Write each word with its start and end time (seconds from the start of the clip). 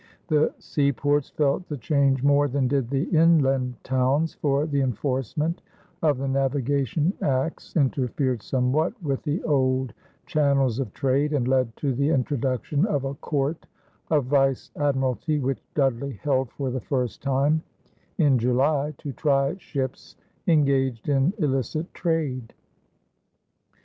The 0.29 0.51
seaports 0.57 1.29
felt 1.29 1.67
the 1.69 1.77
change 1.77 2.23
more 2.23 2.47
than 2.47 2.67
did 2.67 2.89
the 2.89 3.03
inland 3.15 3.75
towns, 3.83 4.33
for 4.33 4.65
the 4.65 4.81
enforcement 4.81 5.61
of 6.01 6.17
the 6.17 6.27
navigation 6.27 7.13
acts 7.21 7.75
interfered 7.75 8.41
somewhat 8.41 8.93
with 9.03 9.21
the 9.21 9.43
old 9.43 9.93
channels 10.25 10.79
of 10.79 10.91
trade 10.91 11.33
and 11.33 11.47
led 11.47 11.75
to 11.75 11.93
the 11.93 12.09
introduction 12.09 12.87
of 12.87 13.03
a 13.03 13.13
court 13.13 13.67
of 14.09 14.25
vice 14.25 14.71
admiralty 14.75 15.37
which 15.37 15.61
Dudley 15.75 16.13
held 16.23 16.49
for 16.53 16.71
the 16.71 16.81
first 16.81 17.21
time 17.21 17.61
in 18.17 18.39
July 18.39 18.95
to 18.97 19.13
try 19.13 19.55
ships 19.59 20.15
engaged 20.47 21.09
in 21.09 21.31
illicit 21.37 21.93
trade. 21.93 22.55